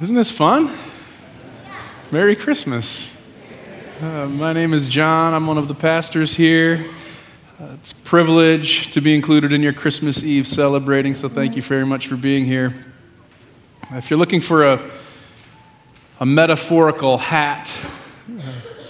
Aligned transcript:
Isn't 0.00 0.14
this 0.14 0.30
fun? 0.30 0.74
Merry 2.10 2.34
Christmas. 2.34 3.10
Uh, 4.00 4.28
my 4.28 4.54
name 4.54 4.72
is 4.72 4.86
John. 4.86 5.34
I'm 5.34 5.46
one 5.46 5.58
of 5.58 5.68
the 5.68 5.74
pastors 5.74 6.34
here. 6.34 6.86
Uh, 7.60 7.74
it's 7.74 7.92
a 7.92 7.96
privilege 7.96 8.92
to 8.92 9.02
be 9.02 9.14
included 9.14 9.52
in 9.52 9.62
your 9.62 9.74
Christmas 9.74 10.22
Eve 10.22 10.46
celebrating, 10.46 11.14
so 11.14 11.28
thank 11.28 11.54
you 11.54 11.60
very 11.60 11.84
much 11.84 12.06
for 12.06 12.16
being 12.16 12.46
here. 12.46 12.86
If 13.90 14.08
you're 14.08 14.18
looking 14.18 14.40
for 14.40 14.64
a, 14.64 14.90
a 16.18 16.24
metaphorical 16.24 17.18
hat, 17.18 17.70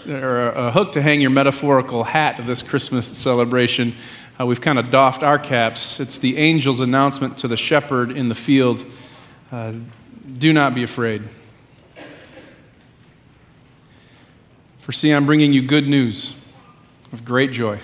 uh, 0.09 0.13
or 0.13 0.51
a, 0.51 0.67
a, 0.67 0.71
hook 0.71 0.93
to 0.93 1.03
hang 1.03 1.21
your 1.21 1.31
metaphorical 1.31 2.05
hat 2.05 2.41
this 2.47 2.63
Christmas 2.63 3.09
celebration, 3.09 3.97
uh, 4.39 4.47
we've 4.47 4.61
kind 4.61 4.79
of 4.79 4.93
doffed 4.93 5.25
our 5.25 5.41
caps. 5.41 5.99
It's 5.99 6.19
the 6.19 6.37
angel's 6.39 6.79
announcement 6.79 7.37
to 7.39 7.49
the 7.49 7.57
shepherd 7.57 8.13
in 8.13 8.29
the 8.29 8.37
field 8.37 8.87
uh, 9.51 9.73
do 10.39 10.53
not 10.53 10.75
be 10.75 10.83
afraid. 10.83 11.23
For 14.81 14.93
see, 14.93 15.11
I'm 15.11 15.27
bringing 15.27 15.53
you 15.53 15.63
good 15.63 15.87
news 15.87 16.35
of 17.13 17.25
great 17.25 17.53
joy, 17.53 17.79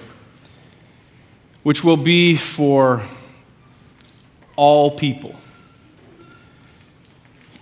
which 1.63 1.85
will 1.85 1.97
be 1.97 2.37
for 2.37 3.03
all 4.57 4.91
people. 4.91 5.35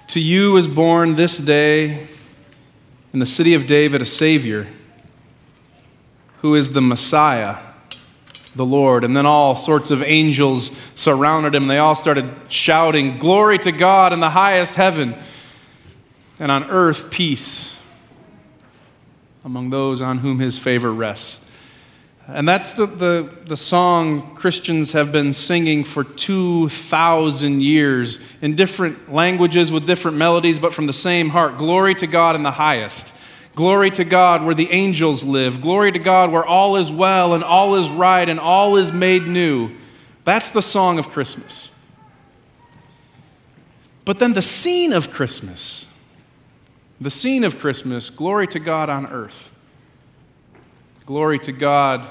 To 0.09 0.21
you 0.21 0.57
is 0.57 0.69
born 0.69 1.17
this 1.17 1.39
day 1.39 2.06
in 3.12 3.19
the 3.19 3.27
city 3.27 3.55
of 3.55 3.67
David 3.67 4.01
a 4.01 4.05
Savior 4.05 4.67
who 6.39 6.55
is 6.55 6.73
the 6.73 6.81
Messiah 6.81 7.56
the 8.55 8.65
Lord. 8.65 9.05
And 9.05 9.17
then 9.17 9.27
all 9.27 9.57
sorts 9.57 9.91
of 9.91 10.03
angels 10.03 10.71
surrounded 10.95 11.55
him. 11.55 11.67
They 11.67 11.79
all 11.79 11.95
started 11.95 12.33
shouting, 12.49 13.19
Glory 13.19 13.59
to 13.59 13.73
God 13.73 14.12
in 14.12 14.21
the 14.21 14.31
highest 14.31 14.75
heaven, 14.75 15.17
and 16.39 16.51
on 16.51 16.65
earth 16.65 17.11
peace 17.11 17.75
among 19.45 19.70
those 19.70 20.01
on 20.01 20.19
whom 20.19 20.39
his 20.39 20.56
favor 20.56 20.93
rests. 20.93 21.41
And 22.27 22.48
that's 22.48 22.73
the, 22.73 22.87
the, 22.87 23.39
the 23.47 23.56
song 23.56 24.34
Christians 24.34 24.93
have 24.93 25.12
been 25.12 25.34
singing 25.34 25.84
for 25.84 26.03
2,000 26.05 27.61
years 27.61 28.19
in 28.41 28.56
different 28.56 29.12
languages 29.12 29.71
with 29.71 29.87
different 29.87 30.17
melodies, 30.17 30.59
but 30.59 30.73
from 30.73 30.87
the 30.87 30.95
same 30.95 31.28
heart. 31.28 31.59
Glory 31.59 31.95
to 31.97 32.06
God 32.06 32.34
in 32.34 32.43
the 32.43 32.53
highest. 32.53 33.12
Glory 33.55 33.91
to 33.92 34.05
God 34.05 34.44
where 34.44 34.55
the 34.55 34.70
angels 34.72 35.22
live. 35.22 35.60
Glory 35.60 35.92
to 35.92 35.98
God 35.98 36.33
where 36.33 36.44
all 36.44 36.77
is 36.77 36.91
well 36.91 37.34
and 37.34 37.44
all 37.44 37.77
is 37.77 37.88
right 37.88 38.28
and 38.28 38.41
all 38.41 38.77
is 38.77 38.91
made 38.91 39.27
new. 39.27 39.70
That's 40.24 40.48
the 40.48 40.62
song 40.62 40.98
of 40.98 41.10
Christmas. 41.10 41.70
But 44.05 44.19
then 44.19 44.34
the 44.34 44.42
scene 44.42 44.92
of 44.92 45.12
Christmas, 45.12 45.86
the 47.00 47.10
scene 47.10 47.44
of 47.44 47.58
Christmas, 47.58 48.10
glory 48.10 48.47
to 48.48 48.58
God 48.58 48.91
on 48.91 49.06
earth. 49.06 49.50
Glory 51.06 51.38
to 51.41 51.52
God 51.52 52.08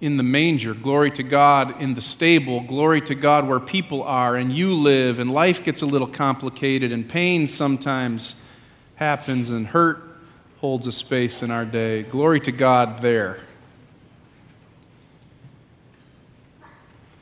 in 0.00 0.16
the 0.16 0.22
manger. 0.22 0.72
Glory 0.72 1.10
to 1.12 1.22
God 1.22 1.80
in 1.80 1.94
the 1.94 2.00
stable. 2.00 2.60
Glory 2.60 3.00
to 3.02 3.14
God 3.14 3.46
where 3.46 3.60
people 3.60 4.02
are 4.02 4.34
and 4.36 4.52
you 4.52 4.74
live, 4.74 5.18
and 5.18 5.32
life 5.32 5.62
gets 5.62 5.82
a 5.82 5.86
little 5.86 6.06
complicated, 6.06 6.90
and 6.90 7.08
pain 7.08 7.46
sometimes 7.46 8.34
happens, 8.96 9.48
and 9.48 9.68
hurt 9.68 10.11
holds 10.62 10.86
a 10.86 10.92
space 10.92 11.42
in 11.42 11.50
our 11.50 11.64
day. 11.64 12.04
Glory 12.04 12.38
to 12.38 12.52
God 12.52 13.00
there. 13.00 13.40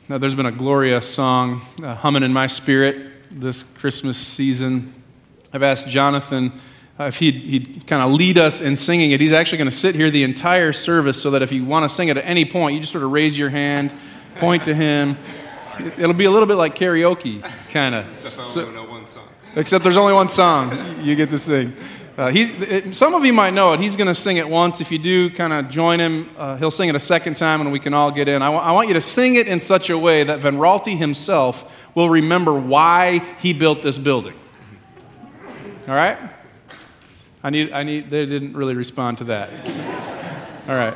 Now, 0.07 0.19
there's 0.19 0.35
been 0.35 0.45
a 0.45 0.51
Gloria 0.51 1.01
song 1.01 1.59
uh, 1.81 1.95
humming 1.95 2.21
in 2.21 2.31
my 2.31 2.45
spirit 2.45 3.13
this 3.31 3.63
Christmas 3.63 4.19
season. 4.19 4.93
I've 5.51 5.63
asked 5.63 5.87
Jonathan 5.87 6.61
uh, 6.99 7.05
if 7.05 7.17
he'd, 7.17 7.33
he'd 7.33 7.87
kind 7.87 8.03
of 8.03 8.11
lead 8.11 8.37
us 8.37 8.61
in 8.61 8.77
singing 8.77 9.09
it. 9.09 9.19
He's 9.19 9.31
actually 9.31 9.57
going 9.57 9.71
to 9.71 9.75
sit 9.75 9.95
here 9.95 10.11
the 10.11 10.21
entire 10.21 10.71
service 10.71 11.19
so 11.19 11.31
that 11.31 11.41
if 11.41 11.51
you 11.51 11.65
want 11.65 11.89
to 11.89 11.89
sing 11.89 12.09
it 12.09 12.17
at 12.17 12.25
any 12.25 12.45
point, 12.45 12.75
you 12.75 12.79
just 12.81 12.91
sort 12.91 13.03
of 13.03 13.09
raise 13.09 13.35
your 13.35 13.49
hand, 13.49 13.91
point 14.35 14.65
to 14.65 14.75
him. 14.75 15.17
It'll 15.97 16.13
be 16.13 16.25
a 16.25 16.31
little 16.31 16.47
bit 16.47 16.57
like 16.57 16.75
karaoke, 16.75 17.41
kind 17.71 17.95
of. 17.95 18.07
Except, 18.11 18.35
so, 18.35 19.25
except 19.55 19.83
there's 19.83 19.97
only 19.97 20.13
one 20.13 20.29
song 20.29 21.01
you 21.03 21.15
get 21.15 21.31
to 21.31 21.39
sing. 21.39 21.75
Uh, 22.21 22.29
he, 22.29 22.43
it, 22.43 22.95
some 22.95 23.15
of 23.15 23.25
you 23.25 23.33
might 23.33 23.51
know 23.51 23.73
it. 23.73 23.79
He's 23.79 23.95
going 23.95 24.05
to 24.05 24.13
sing 24.13 24.37
it 24.37 24.47
once. 24.47 24.79
If 24.79 24.91
you 24.91 24.99
do, 24.99 25.31
kind 25.31 25.51
of 25.51 25.69
join 25.69 25.99
him. 25.99 26.29
Uh, 26.37 26.55
he'll 26.55 26.69
sing 26.69 26.87
it 26.87 26.93
a 26.93 26.99
second 26.99 27.35
time 27.35 27.61
and 27.61 27.71
we 27.71 27.79
can 27.79 27.95
all 27.95 28.11
get 28.11 28.27
in. 28.27 28.43
I, 28.43 28.45
w- 28.45 28.61
I 28.61 28.73
want 28.73 28.89
you 28.89 28.93
to 28.93 29.01
sing 29.01 29.33
it 29.33 29.47
in 29.47 29.59
such 29.59 29.89
a 29.89 29.97
way 29.97 30.23
that 30.23 30.39
Van 30.39 30.53
himself 30.97 31.65
will 31.95 32.11
remember 32.11 32.53
why 32.53 33.25
he 33.39 33.53
built 33.53 33.81
this 33.81 33.97
building. 33.97 34.35
All 35.87 35.95
right? 35.95 36.19
I 37.43 37.49
need, 37.49 37.71
I 37.71 37.81
need, 37.81 38.11
they 38.11 38.27
didn't 38.27 38.53
really 38.53 38.75
respond 38.75 39.17
to 39.17 39.23
that. 39.23 39.49
All 40.69 40.75
right. 40.75 40.95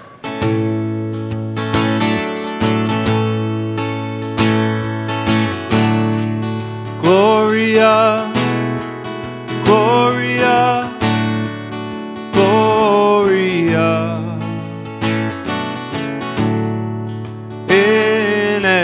Gloria, 7.02 8.32
Gloria. 9.66 10.05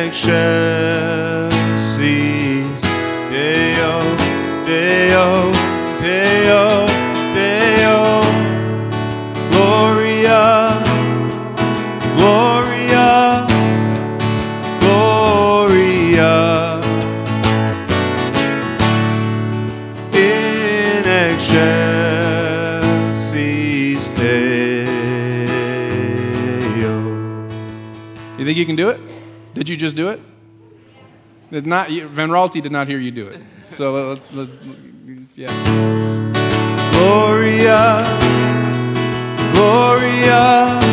In 0.02 1.11
Did 29.62 29.70
you 29.70 29.78
just 29.78 29.96
do 29.96 30.10
it? 30.10 30.20
Did 31.52 31.68
not, 31.68 31.88
Van 31.92 32.30
Raalte 32.30 32.64
did 32.64 32.72
not 32.72 32.88
hear 32.88 32.98
you 32.98 33.12
do 33.12 33.28
it. 33.28 33.40
So 33.74 33.94
let's, 34.10 34.34
let's 34.34 34.52
yeah. 35.36 35.52
Gloria, 36.92 38.02
Gloria 39.54 40.91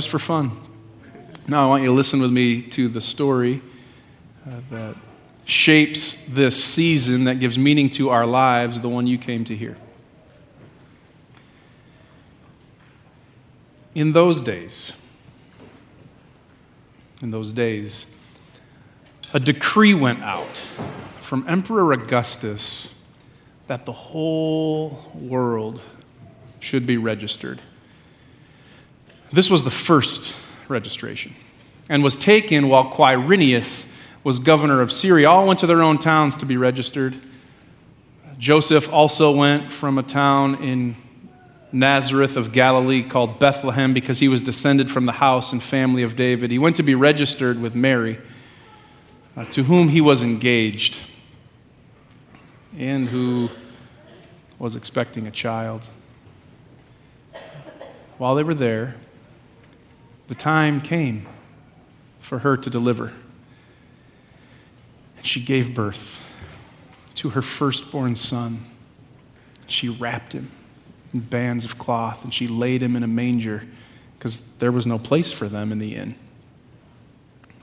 just 0.00 0.08
for 0.08 0.18
fun. 0.18 0.50
Now 1.46 1.62
I 1.62 1.66
want 1.66 1.82
you 1.82 1.88
to 1.88 1.92
listen 1.92 2.22
with 2.22 2.30
me 2.30 2.62
to 2.68 2.88
the 2.88 3.02
story 3.02 3.60
uh, 4.46 4.60
that 4.70 4.96
shapes 5.44 6.16
this 6.26 6.64
season 6.64 7.24
that 7.24 7.38
gives 7.38 7.58
meaning 7.58 7.90
to 7.90 8.08
our 8.08 8.24
lives, 8.24 8.80
the 8.80 8.88
one 8.88 9.06
you 9.06 9.18
came 9.18 9.44
to 9.44 9.54
hear. 9.54 9.76
In 13.94 14.14
those 14.14 14.40
days, 14.40 14.94
in 17.20 17.30
those 17.30 17.52
days, 17.52 18.06
a 19.34 19.38
decree 19.38 19.92
went 19.92 20.22
out 20.22 20.62
from 21.20 21.46
Emperor 21.46 21.92
Augustus 21.92 22.88
that 23.66 23.84
the 23.84 23.92
whole 23.92 25.12
world 25.14 25.82
should 26.58 26.86
be 26.86 26.96
registered. 26.96 27.60
This 29.32 29.48
was 29.48 29.62
the 29.62 29.70
first 29.70 30.34
registration 30.68 31.34
and 31.88 32.02
was 32.02 32.16
taken 32.16 32.68
while 32.68 32.90
Quirinius 32.90 33.86
was 34.24 34.38
governor 34.38 34.80
of 34.80 34.92
Syria. 34.92 35.28
All 35.30 35.46
went 35.46 35.60
to 35.60 35.66
their 35.66 35.82
own 35.82 35.98
towns 35.98 36.36
to 36.36 36.46
be 36.46 36.56
registered. 36.56 37.14
Joseph 38.38 38.92
also 38.92 39.30
went 39.32 39.70
from 39.70 39.98
a 39.98 40.02
town 40.02 40.62
in 40.62 40.96
Nazareth 41.72 42.36
of 42.36 42.52
Galilee, 42.52 43.02
called 43.02 43.38
Bethlehem, 43.38 43.94
because 43.94 44.18
he 44.18 44.28
was 44.28 44.40
descended 44.40 44.90
from 44.90 45.06
the 45.06 45.12
house 45.12 45.52
and 45.52 45.62
family 45.62 46.02
of 46.02 46.16
David. 46.16 46.50
He 46.50 46.58
went 46.58 46.76
to 46.76 46.82
be 46.82 46.94
registered 46.96 47.60
with 47.60 47.74
Mary, 47.74 48.18
uh, 49.36 49.44
to 49.46 49.62
whom 49.62 49.88
he 49.88 50.00
was 50.00 50.22
engaged, 50.22 51.00
and 52.76 53.08
who 53.08 53.50
was 54.58 54.74
expecting 54.74 55.26
a 55.26 55.30
child. 55.30 55.82
While 58.18 58.34
they 58.34 58.42
were 58.42 58.54
there, 58.54 58.96
the 60.30 60.36
time 60.36 60.80
came 60.80 61.26
for 62.20 62.38
her 62.38 62.56
to 62.56 62.70
deliver. 62.70 63.12
And 65.16 65.26
she 65.26 65.40
gave 65.40 65.74
birth 65.74 66.24
to 67.16 67.30
her 67.30 67.42
firstborn 67.42 68.14
son. 68.14 68.64
She 69.66 69.88
wrapped 69.88 70.32
him 70.32 70.52
in 71.12 71.18
bands 71.18 71.64
of 71.64 71.78
cloth 71.78 72.22
and 72.22 72.32
she 72.32 72.46
laid 72.46 72.80
him 72.80 72.94
in 72.94 73.02
a 73.02 73.08
manger 73.08 73.64
because 74.16 74.38
there 74.58 74.70
was 74.70 74.86
no 74.86 75.00
place 75.00 75.32
for 75.32 75.48
them 75.48 75.72
in 75.72 75.80
the 75.80 75.96
inn. 75.96 76.14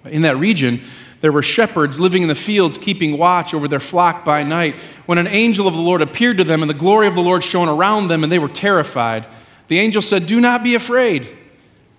In 0.03 0.23
that 0.23 0.35
region, 0.35 0.83
there 1.21 1.31
were 1.31 1.41
shepherds 1.41 2.01
living 2.01 2.21
in 2.21 2.27
the 2.27 2.35
fields, 2.35 2.77
keeping 2.77 3.17
watch 3.17 3.53
over 3.53 3.69
their 3.69 3.79
flock 3.79 4.25
by 4.25 4.43
night. 4.43 4.75
When 5.05 5.17
an 5.17 5.27
angel 5.27 5.69
of 5.69 5.73
the 5.73 5.79
Lord 5.79 6.01
appeared 6.01 6.37
to 6.39 6.43
them, 6.43 6.61
and 6.61 6.69
the 6.69 6.73
glory 6.73 7.07
of 7.07 7.15
the 7.15 7.21
Lord 7.21 7.45
shone 7.45 7.69
around 7.69 8.09
them, 8.09 8.23
and 8.23 8.31
they 8.31 8.39
were 8.39 8.49
terrified, 8.49 9.25
the 9.69 9.79
angel 9.79 10.01
said, 10.01 10.27
Do 10.27 10.41
not 10.41 10.65
be 10.65 10.75
afraid. 10.75 11.37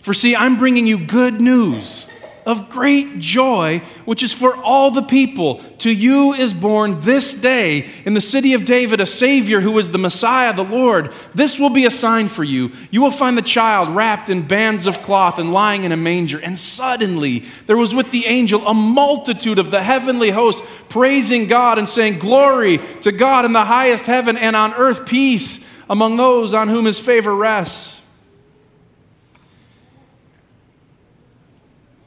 For 0.08 0.14
see, 0.14 0.34
I'm 0.34 0.56
bringing 0.56 0.86
you 0.86 0.98
good 0.98 1.38
news 1.38 2.06
of 2.46 2.70
great 2.70 3.18
joy, 3.18 3.82
which 4.06 4.22
is 4.22 4.32
for 4.32 4.56
all 4.56 4.90
the 4.90 5.02
people. 5.02 5.62
To 5.80 5.90
you 5.92 6.32
is 6.32 6.54
born 6.54 7.02
this 7.02 7.34
day 7.34 7.90
in 8.06 8.14
the 8.14 8.22
city 8.22 8.54
of 8.54 8.64
David 8.64 9.02
a 9.02 9.06
Savior 9.06 9.60
who 9.60 9.76
is 9.76 9.90
the 9.90 9.98
Messiah, 9.98 10.54
the 10.54 10.64
Lord. 10.64 11.12
This 11.34 11.58
will 11.58 11.68
be 11.68 11.84
a 11.84 11.90
sign 11.90 12.28
for 12.28 12.42
you. 12.42 12.72
You 12.90 13.02
will 13.02 13.10
find 13.10 13.36
the 13.36 13.42
child 13.42 13.94
wrapped 13.94 14.30
in 14.30 14.48
bands 14.48 14.86
of 14.86 15.02
cloth 15.02 15.38
and 15.38 15.52
lying 15.52 15.84
in 15.84 15.92
a 15.92 15.96
manger. 15.98 16.38
And 16.38 16.58
suddenly 16.58 17.44
there 17.66 17.76
was 17.76 17.94
with 17.94 18.10
the 18.10 18.24
angel 18.24 18.66
a 18.66 18.72
multitude 18.72 19.58
of 19.58 19.70
the 19.70 19.82
heavenly 19.82 20.30
host 20.30 20.64
praising 20.88 21.48
God 21.48 21.78
and 21.78 21.86
saying, 21.86 22.18
Glory 22.18 22.78
to 23.02 23.12
God 23.12 23.44
in 23.44 23.52
the 23.52 23.66
highest 23.66 24.06
heaven 24.06 24.38
and 24.38 24.56
on 24.56 24.72
earth 24.72 25.04
peace 25.04 25.62
among 25.90 26.16
those 26.16 26.54
on 26.54 26.68
whom 26.68 26.86
his 26.86 26.98
favor 26.98 27.36
rests. 27.36 27.97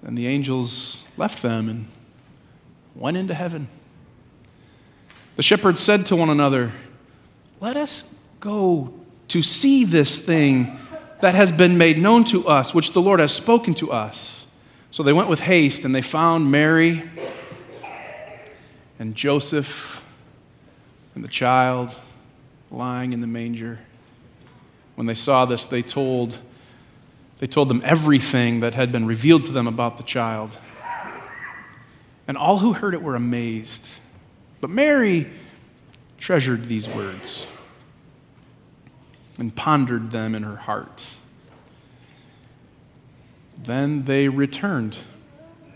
And 0.04 0.18
the 0.18 0.28
angels 0.28 0.98
left 1.18 1.42
them 1.42 1.70
and 1.70 1.88
went 2.96 3.18
into 3.18 3.34
heaven. 3.34 3.68
The 5.36 5.44
shepherds 5.44 5.80
said 5.80 6.06
to 6.08 6.16
one 6.16 6.30
another, 6.30 6.72
Let 7.60 7.78
us 7.78 8.04
go 8.40 8.94
to 9.30 9.42
see 9.42 9.86
this 9.86 10.20
thing 10.20 10.78
that 11.22 11.36
has 11.36 11.52
been 11.52 11.78
made 11.78 11.98
known 11.98 12.24
to 12.26 12.48
us, 12.48 12.74
which 12.74 12.92
the 12.92 13.02
Lord 13.02 13.20
has 13.20 13.32
spoken 13.32 13.74
to 13.76 13.92
us. 13.92 14.46
So 14.90 15.04
they 15.04 15.14
went 15.14 15.30
with 15.30 15.40
haste 15.40 15.86
and 15.86 15.96
they 15.96 16.02
found 16.02 16.52
Mary 16.52 17.04
and 19.00 19.16
Joseph 19.16 20.04
and 21.16 21.24
the 21.24 21.30
child 21.30 21.96
lying 22.70 23.14
in 23.14 23.22
the 23.22 23.28
manger. 23.28 23.80
When 24.96 25.08
they 25.08 25.14
saw 25.14 25.46
this, 25.46 25.66
they 25.66 25.82
told 25.82 26.38
they 27.42 27.48
told 27.48 27.70
them 27.70 27.82
everything 27.84 28.60
that 28.60 28.76
had 28.76 28.92
been 28.92 29.06
revealed 29.06 29.46
to 29.46 29.52
them 29.52 29.68
about 29.68 29.98
the 29.98 30.04
child. 30.04 30.56
And 32.28 32.38
all 32.38 32.60
who 32.60 32.74
heard 32.74 32.94
it 32.94 33.02
were 33.02 33.16
amazed. 33.16 33.88
But 34.62 34.70
Mary 34.70 35.28
treasured 36.20 36.66
these 36.66 36.88
words 36.88 37.48
and 39.40 39.56
pondered 39.56 40.12
them 40.12 40.36
in 40.36 40.44
her 40.44 40.56
heart. 40.56 41.04
Then 43.58 44.06
they 44.06 44.28
returned, 44.30 44.96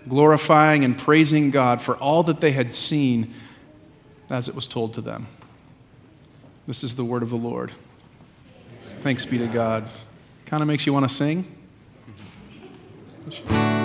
glorifying 0.07 0.85
and 0.85 0.95
praising 0.95 1.49
God 1.49 1.81
for 1.81 1.95
all 1.97 2.21
that 2.23 2.41
they 2.41 2.51
had 2.51 2.73
seen 2.73 3.33
as 4.29 4.47
it 4.47 4.53
was 4.53 4.67
told 4.67 4.93
to 4.93 5.01
them. 5.01 5.25
This 6.67 6.83
is 6.83 6.93
the 6.93 7.05
word 7.05 7.23
of 7.23 7.31
the 7.31 7.37
Lord. 7.37 7.71
Thanks 9.01 9.25
be 9.25 9.39
to 9.39 9.47
God. 9.47 9.89
Kind 10.45 10.61
of 10.61 10.67
makes 10.67 10.85
you 10.85 10.93
want 10.93 11.09
to 11.09 11.13
sing. 11.13 11.54
Gloria, 13.27 13.84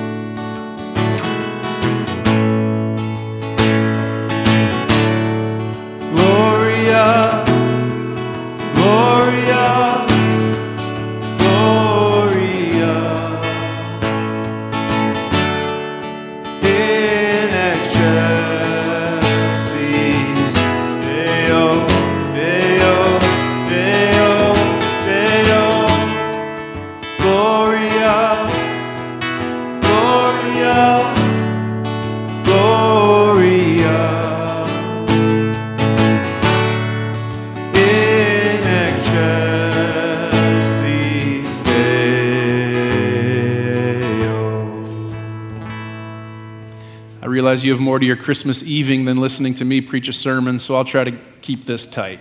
realize 47.51 47.65
you 47.65 47.73
have 47.73 47.81
more 47.81 47.99
to 47.99 48.07
your 48.07 48.15
Christmas 48.15 48.63
evening 48.63 49.07
than 49.07 49.17
listening 49.17 49.55
to 49.55 49.65
me 49.65 49.81
preach 49.81 50.07
a 50.07 50.13
sermon, 50.13 50.57
so 50.61 50.77
I'll 50.77 50.85
try 50.85 51.03
to 51.03 51.19
keep 51.43 51.65
this 51.65 51.85
tight. 51.85 52.21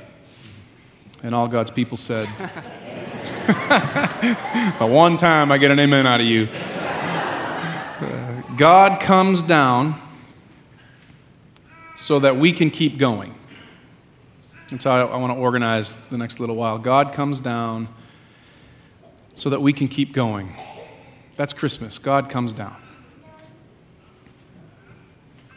And 1.22 1.36
all 1.36 1.48
God's 1.48 1.70
people 1.70 1.98
said, 1.98 2.28
The 4.80 4.88
one 4.88 5.18
time 5.18 5.52
I 5.52 5.60
get 5.60 5.70
an 5.70 5.80
amen 5.80 6.08
out 6.08 6.20
of 6.20 6.26
you. 6.26 6.48
Uh, 8.02 8.42
God 8.58 9.00
comes 9.00 9.44
down 9.44 10.02
so 11.96 12.18
that 12.18 12.36
we 12.36 12.52
can 12.52 12.72
keep 12.72 12.98
going. 12.98 13.36
That's 14.72 14.86
how 14.86 14.96
I, 14.96 15.02
I 15.14 15.18
want 15.18 15.32
to 15.32 15.38
organize 15.38 15.94
the 16.10 16.18
next 16.18 16.40
little 16.40 16.56
while. 16.56 16.80
God 16.80 17.14
comes 17.14 17.40
down 17.40 17.88
so 19.36 19.52
that 19.52 19.62
we 19.62 19.74
can 19.74 19.88
keep 19.90 20.12
going. 20.12 20.56
That's 21.36 21.54
Christmas. 21.54 22.00
God 22.00 22.32
comes 22.32 22.52
down. 22.52 22.76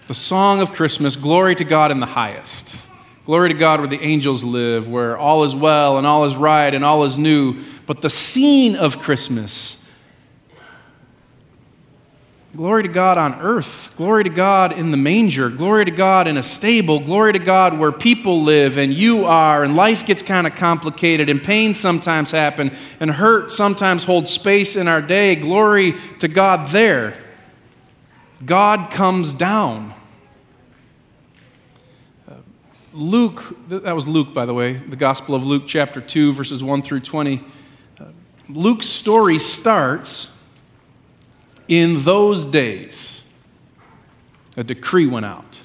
The 0.09 0.15
song 0.15 0.61
of 0.61 0.73
Christmas, 0.73 1.15
glory 1.15 1.55
to 1.55 1.65
God 1.65 1.93
in 1.93 2.01
the 2.01 2.07
highest. 2.07 2.77
Glory 3.25 3.51
to 3.51 3.55
God 3.55 3.79
where 3.79 3.89
the 3.89 4.01
angels 4.01 4.43
live, 4.43 4.89
where 4.89 5.17
all 5.17 5.45
is 5.45 5.55
well 5.55 5.97
and 5.97 6.07
all 6.07 6.25
is 6.25 6.35
right 6.35 6.75
and 6.75 6.85
all 6.85 7.05
is 7.05 7.17
new. 7.17 7.63
But 7.87 8.01
the 8.01 8.11
scene 8.11 8.75
of 8.75 8.99
Christmas, 8.99 9.77
glory 12.57 12.83
to 12.83 12.89
God 12.89 13.17
on 13.17 13.35
earth, 13.41 13.95
glory 13.97 14.25
to 14.25 14.31
God 14.31 14.73
in 14.73 14.91
the 14.91 14.97
manger, 14.97 15.49
glory 15.49 15.85
to 15.85 15.93
God 15.93 16.27
in 16.27 16.37
a 16.37 16.43
stable, 16.43 16.99
glory 16.99 17.33
to 17.35 17.39
God 17.39 17.79
where 17.79 17.93
people 17.93 18.43
live 18.43 18.77
and 18.79 18.93
you 18.93 19.25
are, 19.25 19.63
and 19.63 19.77
life 19.77 20.05
gets 20.05 20.25
kind 20.25 20.49
of 20.49 20.57
complicated, 20.57 21.31
and 21.31 21.41
pain 21.41 21.77
sometimes 21.77 22.33
happen, 22.33 22.73
and 22.99 23.13
hurt 23.13 23.53
sometimes 23.53 24.03
holds 24.03 24.31
space 24.31 24.75
in 24.75 24.89
our 24.89 25.01
day. 25.01 25.37
Glory 25.37 25.95
to 26.19 26.27
God 26.27 26.71
there. 26.71 27.22
God 28.45 28.91
comes 28.91 29.33
down. 29.33 29.95
Luke, 32.95 33.57
that 33.69 33.95
was 33.95 34.07
Luke, 34.07 34.35
by 34.35 34.45
the 34.45 34.53
way, 34.53 34.75
the 34.75 34.97
Gospel 34.97 35.35
of 35.35 35.47
Luke, 35.47 35.65
chapter 35.67 36.01
2, 36.01 36.35
verses 36.35 36.63
1 36.63 36.83
through 36.83 37.01
20. 37.01 37.43
Uh, 37.99 38.05
Luke's 38.51 38.87
story 38.87 39.39
starts 39.39 40.29
in 41.69 42.03
those 42.03 42.45
days. 42.45 43.23
A 44.59 44.65
decree 44.65 45.07
went 45.07 45.25
out. 45.25 45.59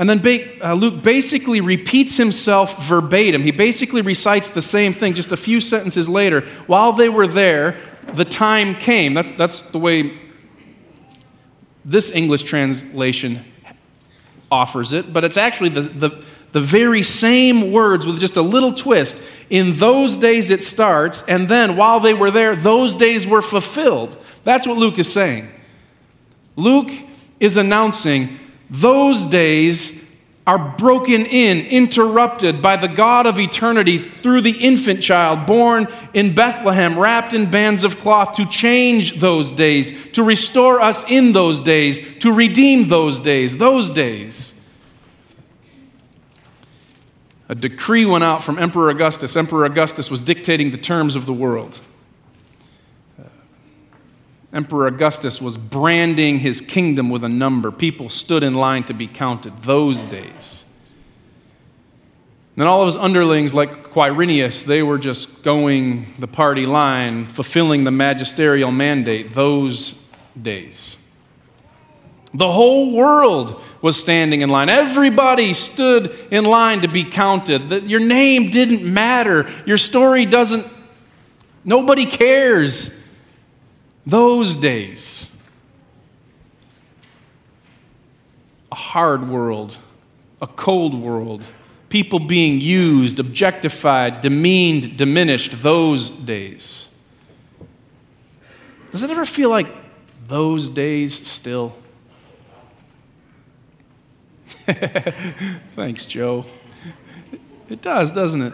And 0.00 0.10
then 0.10 0.50
uh, 0.60 0.74
Luke 0.74 1.04
basically 1.04 1.60
repeats 1.60 2.16
himself 2.16 2.84
verbatim. 2.84 3.44
He 3.44 3.52
basically 3.52 4.02
recites 4.02 4.48
the 4.48 4.62
same 4.62 4.92
thing 4.92 5.14
just 5.14 5.30
a 5.30 5.36
few 5.36 5.60
sentences 5.60 6.08
later. 6.08 6.40
While 6.66 6.94
they 6.94 7.08
were 7.08 7.28
there, 7.28 7.76
the 8.14 8.24
time 8.24 8.74
came. 8.74 9.14
That's, 9.14 9.30
that's 9.32 9.60
the 9.60 9.78
way 9.78 10.18
this 11.84 12.10
English 12.10 12.42
translation 12.42 13.44
offers 14.50 14.92
it, 14.92 15.12
but 15.12 15.24
it's 15.24 15.36
actually 15.36 15.70
the, 15.70 15.82
the, 15.82 16.24
the 16.52 16.60
very 16.60 17.02
same 17.02 17.72
words 17.72 18.06
with 18.06 18.18
just 18.18 18.36
a 18.36 18.42
little 18.42 18.74
twist. 18.74 19.22
In 19.48 19.76
those 19.78 20.16
days 20.16 20.50
it 20.50 20.62
starts, 20.62 21.22
and 21.28 21.48
then 21.48 21.76
while 21.76 22.00
they 22.00 22.14
were 22.14 22.30
there, 22.30 22.56
those 22.56 22.94
days 22.94 23.26
were 23.26 23.42
fulfilled. 23.42 24.16
That's 24.44 24.66
what 24.66 24.76
Luke 24.76 24.98
is 24.98 25.12
saying. 25.12 25.50
Luke 26.56 26.90
is 27.38 27.56
announcing 27.56 28.38
those 28.68 29.24
days 29.26 29.99
are 30.46 30.58
broken 30.76 31.26
in, 31.26 31.66
interrupted 31.66 32.62
by 32.62 32.76
the 32.76 32.88
God 32.88 33.26
of 33.26 33.38
eternity 33.38 33.98
through 33.98 34.40
the 34.40 34.52
infant 34.52 35.02
child 35.02 35.46
born 35.46 35.86
in 36.14 36.34
Bethlehem, 36.34 36.98
wrapped 36.98 37.34
in 37.34 37.50
bands 37.50 37.84
of 37.84 38.00
cloth 38.00 38.34
to 38.36 38.46
change 38.46 39.20
those 39.20 39.52
days, 39.52 39.92
to 40.12 40.22
restore 40.22 40.80
us 40.80 41.08
in 41.08 41.32
those 41.32 41.60
days, 41.60 42.00
to 42.20 42.32
redeem 42.32 42.88
those 42.88 43.20
days, 43.20 43.58
those 43.58 43.90
days. 43.90 44.52
A 47.48 47.54
decree 47.54 48.06
went 48.06 48.24
out 48.24 48.44
from 48.44 48.58
Emperor 48.58 48.90
Augustus. 48.90 49.36
Emperor 49.36 49.64
Augustus 49.64 50.10
was 50.10 50.22
dictating 50.22 50.70
the 50.70 50.78
terms 50.78 51.16
of 51.16 51.26
the 51.26 51.32
world. 51.32 51.80
Emperor 54.52 54.88
Augustus 54.88 55.40
was 55.40 55.56
branding 55.56 56.40
his 56.40 56.60
kingdom 56.60 57.08
with 57.08 57.22
a 57.22 57.28
number. 57.28 57.70
People 57.70 58.08
stood 58.08 58.42
in 58.42 58.54
line 58.54 58.82
to 58.84 58.94
be 58.94 59.06
counted 59.06 59.62
those 59.62 60.02
days. 60.02 60.64
And 62.56 62.62
then 62.62 62.66
all 62.66 62.82
of 62.82 62.88
his 62.88 62.96
underlings, 62.96 63.54
like 63.54 63.92
Quirinius, 63.92 64.64
they 64.64 64.82
were 64.82 64.98
just 64.98 65.42
going 65.42 66.06
the 66.18 66.26
party 66.26 66.66
line, 66.66 67.26
fulfilling 67.26 67.84
the 67.84 67.92
magisterial 67.92 68.72
mandate 68.72 69.34
those 69.34 69.94
days. 70.40 70.96
The 72.34 72.50
whole 72.50 72.92
world 72.92 73.62
was 73.80 73.98
standing 73.98 74.40
in 74.40 74.48
line. 74.48 74.68
Everybody 74.68 75.54
stood 75.54 76.14
in 76.30 76.44
line 76.44 76.82
to 76.82 76.88
be 76.88 77.04
counted. 77.04 77.88
Your 77.88 78.00
name 78.00 78.50
didn't 78.50 78.82
matter. 78.82 79.48
Your 79.64 79.78
story 79.78 80.26
doesn't, 80.26 80.66
nobody 81.64 82.04
cares 82.04 82.92
those 84.06 84.56
days. 84.56 85.26
A 88.72 88.76
hard 88.76 89.28
world, 89.28 89.76
a 90.40 90.46
cold 90.46 90.94
world, 90.94 91.42
people 91.88 92.20
being 92.20 92.60
used, 92.60 93.18
objectified, 93.18 94.20
demeaned, 94.20 94.96
diminished, 94.96 95.62
those 95.62 96.08
days. 96.10 96.86
Does 98.92 99.02
it 99.02 99.10
ever 99.10 99.26
feel 99.26 99.50
like 99.50 99.66
those 100.28 100.68
days 100.68 101.26
still? 101.26 101.74
Thanks, 105.74 106.04
Joe. 106.06 106.46
It 107.68 107.82
does, 107.82 108.12
doesn't 108.12 108.42
it? 108.42 108.52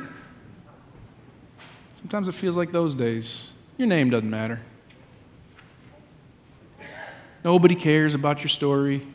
Sometimes 2.01 2.29
it 2.29 2.33
feels 2.33 2.57
like 2.57 2.73
those 2.73 2.95
days. 2.95 3.49
Your 3.77 3.89
name 3.89 4.11
doesn't 4.11 4.29
matter. 4.29 4.61
Nobody 7.47 7.77
cares 7.77 8.17
about 8.17 8.41
your 8.41 8.49
story. 8.49 9.07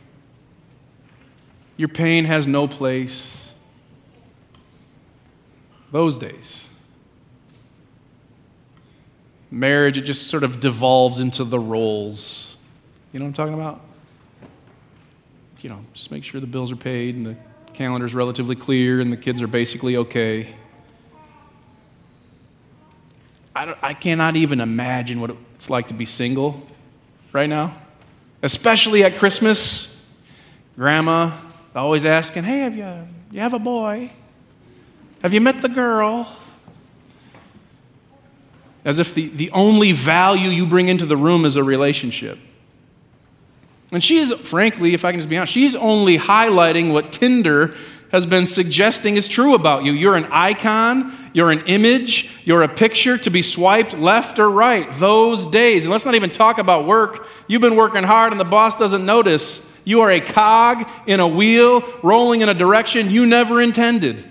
Your 1.76 1.90
pain 1.90 2.24
has 2.24 2.46
no 2.46 2.66
place. 2.66 3.52
Those 5.90 6.16
days. 6.16 6.66
Marriage, 9.50 9.98
it 9.98 10.02
just 10.06 10.28
sort 10.28 10.44
of 10.44 10.60
devolves 10.60 11.20
into 11.20 11.44
the 11.44 11.58
roles. 11.58 12.56
You 13.12 13.18
know 13.18 13.26
what 13.26 13.28
I'm 13.28 13.34
talking 13.34 13.52
about? 13.52 13.82
You 15.60 15.68
know, 15.68 15.84
just 15.92 16.10
make 16.10 16.24
sure 16.24 16.40
the 16.40 16.46
bills 16.46 16.72
are 16.72 16.76
paid 16.76 17.14
and 17.14 17.26
the 17.26 17.36
calendar's 17.74 18.14
relatively 18.14 18.56
clear 18.56 19.02
and 19.02 19.12
the 19.12 19.18
kids 19.18 19.42
are 19.42 19.46
basically 19.46 19.98
okay. 19.98 20.54
I, 23.54 23.74
I 23.82 23.92
cannot 23.92 24.36
even 24.36 24.62
imagine 24.62 25.20
what 25.20 25.36
it's 25.54 25.68
like 25.68 25.88
to 25.88 25.94
be 25.94 26.06
single 26.06 26.66
right 27.34 27.50
now 27.50 27.81
especially 28.42 29.04
at 29.04 29.16
Christmas. 29.16 29.88
Grandma 30.76 31.38
always 31.74 32.04
asking, 32.04 32.44
Hey, 32.44 32.60
have 32.60 32.76
you, 32.76 33.08
you 33.30 33.40
have 33.40 33.54
a 33.54 33.58
boy? 33.58 34.10
Have 35.22 35.32
you 35.32 35.40
met 35.40 35.62
the 35.62 35.68
girl? 35.68 36.36
As 38.84 38.98
if 38.98 39.14
the, 39.14 39.28
the 39.28 39.50
only 39.52 39.92
value 39.92 40.50
you 40.50 40.66
bring 40.66 40.88
into 40.88 41.06
the 41.06 41.16
room 41.16 41.44
is 41.44 41.54
a 41.54 41.62
relationship. 41.62 42.38
And 43.92 44.02
she's, 44.02 44.32
frankly, 44.32 44.94
if 44.94 45.04
I 45.04 45.12
can 45.12 45.20
just 45.20 45.28
be 45.28 45.36
honest, 45.36 45.52
she's 45.52 45.76
only 45.76 46.18
highlighting 46.18 46.92
what 46.92 47.12
Tinder 47.12 47.74
has 48.12 48.26
been 48.26 48.46
suggesting 48.46 49.16
is 49.16 49.26
true 49.26 49.54
about 49.54 49.84
you. 49.84 49.92
You're 49.92 50.16
an 50.16 50.26
icon, 50.30 51.12
you're 51.32 51.50
an 51.50 51.64
image, 51.66 52.30
you're 52.44 52.62
a 52.62 52.68
picture 52.68 53.16
to 53.16 53.30
be 53.30 53.40
swiped 53.40 53.98
left 53.98 54.38
or 54.38 54.50
right 54.50 54.86
those 54.98 55.46
days. 55.46 55.84
And 55.84 55.92
let's 55.92 56.04
not 56.04 56.14
even 56.14 56.30
talk 56.30 56.58
about 56.58 56.86
work. 56.86 57.26
You've 57.48 57.62
been 57.62 57.74
working 57.74 58.02
hard 58.02 58.32
and 58.32 58.38
the 58.38 58.44
boss 58.44 58.74
doesn't 58.74 59.04
notice. 59.04 59.60
You 59.84 60.02
are 60.02 60.10
a 60.10 60.20
cog 60.20 60.86
in 61.06 61.20
a 61.20 61.26
wheel 61.26 61.82
rolling 62.02 62.42
in 62.42 62.50
a 62.50 62.54
direction 62.54 63.10
you 63.10 63.24
never 63.24 63.62
intended. 63.62 64.24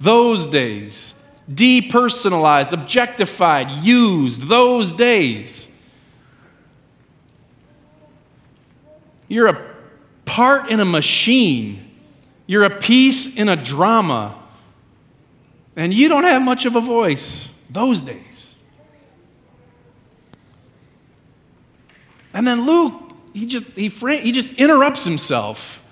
Those 0.00 0.46
days. 0.46 1.12
Depersonalized, 1.52 2.72
objectified, 2.72 3.84
used. 3.84 4.48
Those 4.48 4.94
days. 4.94 5.68
You're 9.28 9.48
a 9.48 9.74
part 10.24 10.70
in 10.70 10.80
a 10.80 10.84
machine 10.84 11.85
you're 12.46 12.64
a 12.64 12.78
piece 12.78 13.34
in 13.34 13.48
a 13.48 13.56
drama. 13.56 14.42
And 15.74 15.92
you 15.92 16.08
don't 16.08 16.24
have 16.24 16.42
much 16.42 16.64
of 16.64 16.76
a 16.76 16.80
voice 16.80 17.48
those 17.68 18.00
days. 18.00 18.54
And 22.32 22.46
then 22.46 22.66
Luke, 22.66 22.94
he 23.34 23.46
just, 23.46 23.64
he, 23.74 23.88
he 23.88 24.32
just 24.32 24.52
interrupts 24.54 25.04
himself 25.04 25.82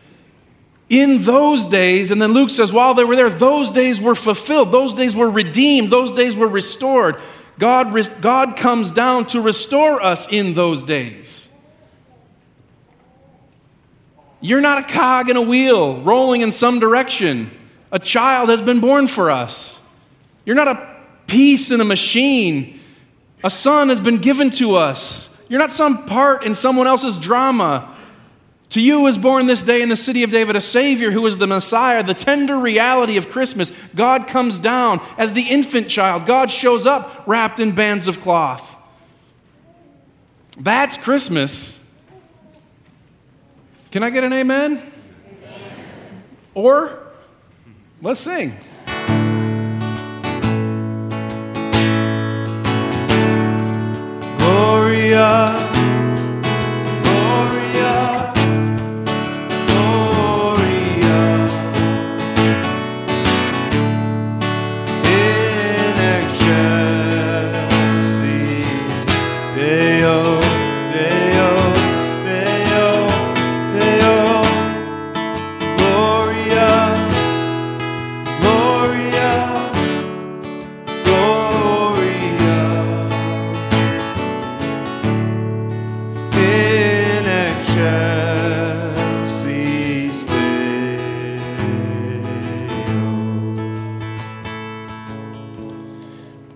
in 0.89 1.23
those 1.23 1.65
days. 1.65 2.11
And 2.11 2.21
then 2.21 2.33
Luke 2.33 2.51
says, 2.51 2.73
while 2.73 2.95
they 2.95 3.05
were 3.05 3.17
there, 3.17 3.31
those 3.31 3.71
days 3.71 4.01
were 4.01 4.15
fulfilled. 4.15 4.73
Those 4.73 4.95
days 4.95 5.17
were 5.17 5.31
redeemed. 5.31 5.91
Those 5.91 6.13
days 6.13 6.37
were 6.37 6.49
restored. 6.49 7.17
God, 7.59 7.95
God 8.21 8.57
comes 8.57 8.91
down 8.91 9.27
to 9.29 9.41
restore 9.41 10.03
us 10.03 10.27
in 10.31 10.55
those 10.55 10.83
days. 10.83 11.44
You're 14.45 14.61
not 14.61 14.77
a 14.77 14.83
cog 14.83 15.31
in 15.31 15.39
a 15.39 15.43
wheel 15.43 16.03
rolling 16.03 16.43
in 16.43 16.53
some 16.53 16.79
direction. 16.79 17.51
A 17.91 17.99
child 17.99 18.51
has 18.51 18.61
been 18.61 18.79
born 18.79 19.09
for 19.09 19.31
us. 19.31 19.79
You're 20.45 20.55
not 20.55 20.69
a 20.69 20.97
piece 21.27 21.71
in 21.71 21.81
a 21.81 21.85
machine. 21.85 22.79
A 23.43 23.49
son 23.49 23.89
has 23.89 24.03
been 24.03 24.19
given 24.19 24.51
to 24.51 24.75
us. 24.75 25.31
You're 25.49 25.61
not 25.61 25.71
some 25.71 26.05
part 26.05 26.45
in 26.45 26.55
someone 26.55 26.87
else's 26.87 27.17
drama. 27.17 27.97
To 28.69 28.83
you 28.83 29.07
is 29.07 29.17
born 29.17 29.47
this 29.47 29.63
day 29.63 29.81
in 29.81 29.89
the 29.89 29.97
city 29.97 30.23
of 30.25 30.31
David 30.31 30.57
a 30.57 30.61
Savior 30.61 31.11
who 31.11 31.25
is 31.25 31.39
the 31.39 31.47
Messiah, 31.47 32.03
the 32.03 32.13
tender 32.13 32.59
reality 32.59 33.17
of 33.17 33.31
Christmas. 33.31 33.73
God 33.95 34.27
comes 34.27 34.59
down 34.59 35.01
as 35.17 35.33
the 35.33 35.49
infant 35.49 35.89
child. 35.89 36.27
God 36.27 36.51
shows 36.51 36.85
up 36.85 37.25
wrapped 37.27 37.61
in 37.61 37.75
bands 37.75 38.09
of 38.09 38.21
cloth. 38.21 38.77
That's 40.59 40.99
Christmas. 40.99 41.74
Can 43.95 44.03
I 44.03 44.11
get 44.11 44.25
an 44.25 44.33
amen? 44.33 44.83
amen. 44.83 46.25
Or 46.53 46.99
let's 48.03 48.19
sing. 48.19 48.57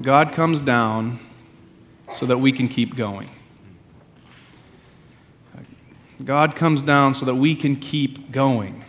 God 0.00 0.32
comes 0.32 0.60
down 0.60 1.18
so 2.14 2.26
that 2.26 2.38
we 2.38 2.52
can 2.52 2.68
keep 2.68 2.96
going. 2.96 3.28
God 6.24 6.56
comes 6.56 6.82
down 6.82 7.14
so 7.14 7.26
that 7.26 7.34
we 7.34 7.54
can 7.54 7.76
keep 7.76 8.32
going. 8.32 8.84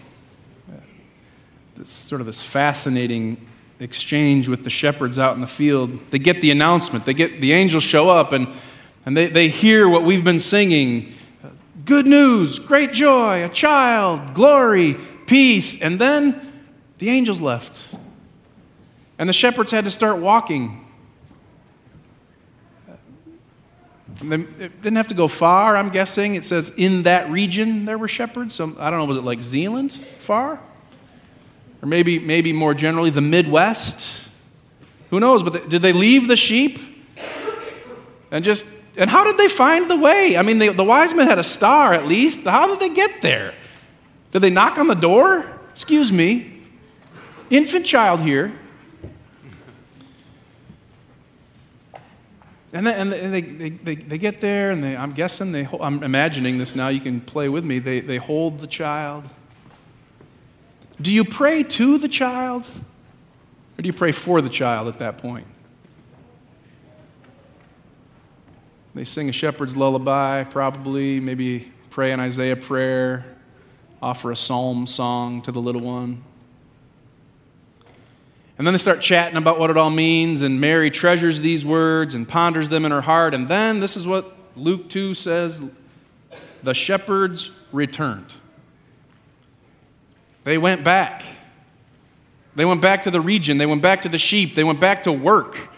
This 1.77 1.89
sort 1.89 2.21
of 2.21 2.27
this 2.27 2.41
fascinating 2.41 3.45
exchange 3.79 4.47
with 4.47 4.63
the 4.63 4.69
shepherds 4.69 5.17
out 5.17 5.35
in 5.35 5.41
the 5.41 5.47
field. 5.47 6.09
They 6.09 6.19
get 6.19 6.41
the 6.41 6.51
announcement, 6.51 7.05
they 7.05 7.13
get 7.13 7.39
the 7.39 7.53
angels 7.53 7.83
show 7.83 8.09
up 8.09 8.31
and, 8.33 8.47
and 9.05 9.15
they, 9.15 9.27
they 9.27 9.47
hear 9.47 9.87
what 9.87 10.03
we've 10.03 10.23
been 10.23 10.39
singing. 10.39 11.13
Good 11.85 12.05
news, 12.05 12.59
great 12.59 12.93
joy, 12.93 13.43
a 13.45 13.49
child, 13.49 14.33
glory, 14.33 14.95
peace. 15.25 15.79
And 15.79 15.99
then 15.99 16.49
The 16.99 17.09
angels 17.09 17.39
left. 17.39 17.81
And 19.17 19.27
the 19.27 19.33
shepherds 19.33 19.71
had 19.71 19.85
to 19.85 19.91
start 19.91 20.17
walking. 20.19 20.85
And 22.87 22.97
they- 24.07 24.08
It 24.21 24.81
didn't 24.81 24.97
have 24.97 25.07
to 25.07 25.13
go 25.13 25.27
far, 25.27 25.77
I'm 25.77 25.89
guessing. 25.89 26.35
It 26.35 26.43
says 26.43 26.73
in 26.75 27.03
that 27.03 27.29
region 27.29 27.85
there 27.85 27.97
were 27.97 28.07
shepherds. 28.07 28.55
So 28.55 28.75
I 28.77 28.89
don't 28.89 28.99
know, 28.99 29.05
was 29.05 29.17
it 29.17 29.23
like 29.23 29.41
Zeeland 29.41 29.93
far? 30.19 30.59
Or 31.81 31.87
maybe, 31.87 32.19
maybe 32.19 32.51
more 32.51 32.73
generally, 32.73 33.09
the 33.09 33.21
Midwest? 33.21 34.13
Who 35.09 35.19
knows? 35.19 35.43
But 35.43 35.53
they- 35.53 35.67
did 35.67 35.81
they 35.81 35.93
leave 35.93 36.27
the 36.27 36.35
sheep? 36.35 36.79
And 38.31 38.43
just, 38.43 38.65
and 38.97 39.09
how 39.09 39.23
did 39.23 39.37
they 39.37 39.47
find 39.47 39.89
the 39.89 39.95
way? 39.95 40.35
I 40.37 40.41
mean, 40.41 40.59
they, 40.59 40.69
the 40.69 40.83
wise 40.83 41.15
men 41.15 41.27
had 41.27 41.39
a 41.39 41.43
star 41.43 41.93
at 41.93 42.05
least. 42.05 42.41
How 42.41 42.67
did 42.67 42.79
they 42.79 42.93
get 42.93 43.21
there? 43.21 43.55
Did 44.31 44.41
they 44.41 44.49
knock 44.49 44.77
on 44.77 44.87
the 44.87 44.95
door? 44.95 45.45
Excuse 45.71 46.11
me. 46.11 46.61
Infant 47.49 47.85
child 47.85 48.19
here. 48.19 48.51
And, 52.71 52.85
then, 52.85 53.11
and 53.11 53.33
they, 53.33 53.41
they, 53.41 53.69
they, 53.69 53.95
they 53.95 54.17
get 54.17 54.41
there, 54.41 54.69
and 54.69 54.83
they, 54.83 54.95
I'm 54.95 55.13
guessing 55.13 55.51
they, 55.51 55.67
I'm 55.79 56.03
imagining 56.03 56.59
this 56.59 56.75
now, 56.75 56.89
you 56.89 57.01
can 57.01 57.19
play 57.19 57.49
with 57.49 57.63
me. 57.63 57.79
They, 57.79 57.99
they 57.99 58.17
hold 58.17 58.59
the 58.59 58.67
child. 58.67 59.23
Do 61.01 61.11
you 61.13 61.25
pray 61.25 61.63
to 61.63 61.97
the 61.97 62.07
child? 62.07 62.67
Or 63.77 63.81
do 63.81 63.87
you 63.87 63.93
pray 63.93 64.11
for 64.11 64.41
the 64.41 64.49
child 64.49 64.87
at 64.87 64.99
that 64.99 65.17
point? 65.17 65.47
They 68.93 69.05
sing 69.05 69.29
a 69.29 69.31
shepherd's 69.31 69.77
lullaby, 69.77 70.43
probably, 70.43 71.19
maybe 71.19 71.71
pray 71.89 72.11
an 72.11 72.19
Isaiah 72.19 72.55
prayer, 72.55 73.25
offer 74.01 74.31
a 74.31 74.35
psalm 74.35 74.85
song 74.87 75.41
to 75.43 75.51
the 75.51 75.61
little 75.61 75.81
one. 75.81 76.23
And 78.59 78.67
then 78.67 78.73
they 78.73 78.77
start 78.77 78.99
chatting 78.99 79.37
about 79.37 79.57
what 79.57 79.69
it 79.69 79.77
all 79.77 79.89
means, 79.89 80.41
and 80.41 80.59
Mary 80.59 80.91
treasures 80.91 81.39
these 81.39 81.63
words 81.63 82.13
and 82.13 82.27
ponders 82.27 82.67
them 82.67 82.83
in 82.83 82.91
her 82.91 82.99
heart. 82.99 83.33
And 83.33 83.47
then 83.47 83.79
this 83.79 83.95
is 83.95 84.05
what 84.05 84.35
Luke 84.57 84.89
2 84.89 85.13
says 85.13 85.63
the 86.61 86.73
shepherds 86.73 87.51
returned. 87.71 88.33
They 90.43 90.57
went 90.57 90.83
back. 90.83 91.23
They 92.53 92.65
went 92.65 92.81
back 92.81 93.03
to 93.03 93.11
the 93.11 93.21
region, 93.21 93.59
they 93.59 93.65
went 93.65 93.81
back 93.81 94.01
to 94.01 94.09
the 94.09 94.17
sheep, 94.17 94.55
they 94.55 94.65
went 94.65 94.81
back 94.81 95.03
to 95.03 95.11
work. 95.13 95.69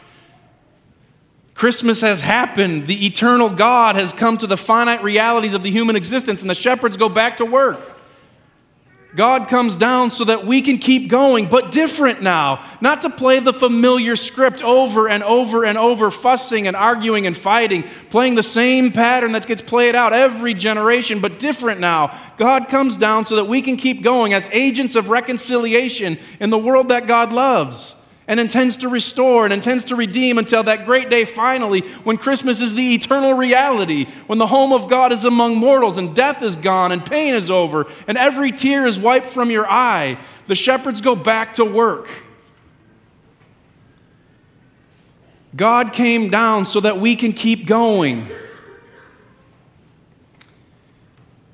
Christmas 1.54 2.02
has 2.02 2.22
happened. 2.22 2.88
The 2.88 3.06
eternal 3.06 3.52
God 3.52 3.96
has 3.96 4.12
come 4.12 4.40
to 4.40 4.48
the 4.48 4.58
finite 4.58 5.04
realities 5.04 5.54
of 5.54 5.62
the 5.62 5.70
human 5.70 5.96
existence, 5.96 6.42
and 6.42 6.50
the 6.50 6.56
shepherds 6.56 6.98
go 6.98 7.10
back 7.10 7.38
to 7.38 7.46
work. 7.46 7.80
God 9.16 9.50
comes 9.50 9.76
down 9.76 10.10
so 10.10 10.24
that 10.24 10.46
we 10.46 10.62
can 10.62 10.78
keep 10.78 11.10
going, 11.10 11.50
but 11.50 11.72
different 11.72 12.22
now. 12.22 12.66
Not 12.80 13.02
to 13.02 13.10
play 13.10 13.40
the 13.40 13.52
familiar 13.52 14.16
script 14.16 14.64
over 14.64 15.10
and 15.10 15.22
over 15.24 15.66
and 15.66 15.78
over, 15.78 16.12
fussing 16.12 16.68
and 16.68 16.78
arguing 16.78 17.28
and 17.28 17.36
fighting, 17.36 17.84
playing 18.10 18.36
the 18.36 18.44
same 18.44 18.92
pattern 18.92 19.34
that 19.34 19.46
gets 19.46 19.62
played 19.62 19.96
out 19.96 20.14
every 20.14 20.54
generation, 20.54 21.20
but 21.20 21.40
different 21.40 21.82
now. 21.82 22.18
God 22.38 22.70
comes 22.70 22.96
down 22.96 23.26
so 23.26 23.36
that 23.36 23.46
we 23.46 23.62
can 23.62 23.76
keep 23.76 24.02
going 24.02 24.34
as 24.34 24.48
agents 24.54 24.96
of 24.96 25.10
reconciliation 25.10 26.18
in 26.40 26.50
the 26.50 26.58
world 26.58 26.88
that 26.90 27.08
God 27.08 27.34
loves 27.34 27.96
and 28.32 28.40
intends 28.40 28.78
to 28.78 28.88
restore 28.88 29.44
and 29.44 29.52
intends 29.52 29.84
to 29.84 29.96
redeem 29.98 30.38
until 30.38 30.64
that 30.64 30.86
great 30.86 31.10
day 31.10 31.26
finally 31.26 31.82
when 32.06 32.16
Christmas 32.16 32.62
is 32.62 32.74
the 32.76 32.94
eternal 32.94 33.34
reality, 33.34 34.06
when 34.26 34.40
the 34.40 34.48
home 34.48 34.72
of 34.72 34.90
God 34.90 35.12
is 35.12 35.26
among 35.26 35.58
mortals 35.58 35.98
and 35.98 36.16
death 36.16 36.42
is 36.42 36.56
gone 36.56 36.94
and 36.94 37.06
pain 37.06 37.34
is 37.34 37.52
over 37.52 37.88
and 38.08 38.18
every 38.18 38.54
tear 38.54 38.88
is 38.88 38.98
wiped 38.98 39.26
from 39.26 39.52
your 39.52 39.70
eye. 39.70 40.18
The 40.48 40.56
shepherds 40.56 41.02
go 41.02 41.14
back 41.14 41.56
to 41.56 41.66
work. 41.66 42.08
God 45.54 45.92
came 45.92 46.30
down 46.30 46.66
so 46.66 46.80
that 46.80 47.02
we 47.02 47.18
can 47.18 47.34
keep 47.34 47.68
going. 47.68 48.30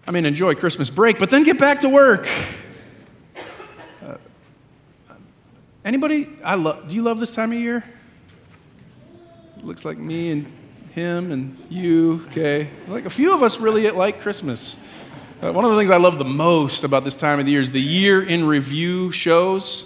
I 0.06 0.12
mean, 0.12 0.26
enjoy 0.26 0.54
Christmas 0.54 0.92
break, 0.92 1.18
but 1.18 1.32
then 1.32 1.44
get 1.44 1.58
back 1.58 1.80
to 1.80 1.90
work. 1.90 2.30
Anybody? 5.88 6.28
I 6.44 6.56
love. 6.56 6.90
Do 6.90 6.96
you 6.96 7.02
love 7.02 7.22
this 7.22 7.34
time 7.34 7.54
of 7.54 7.60
year? 7.60 7.82
Looks 9.64 9.86
like 9.86 9.98
me 9.98 10.32
and 10.32 10.54
him 10.92 11.32
and 11.32 11.58
you. 11.70 12.26
Okay, 12.28 12.70
like 12.90 13.06
a 13.06 13.10
few 13.10 13.34
of 13.34 13.42
us 13.42 13.58
really 13.58 13.90
like 13.92 14.20
Christmas. 14.20 14.76
Uh, 15.42 15.54
one 15.54 15.64
of 15.64 15.72
the 15.72 15.78
things 15.78 15.90
I 15.90 15.96
love 15.96 16.18
the 16.18 16.26
most 16.26 16.84
about 16.84 17.06
this 17.06 17.16
time 17.16 17.40
of 17.40 17.46
the 17.46 17.54
year 17.54 17.62
is 17.62 17.72
the 17.72 17.82
year 17.82 18.22
in 18.22 18.44
review 18.44 19.14
shows 19.14 19.86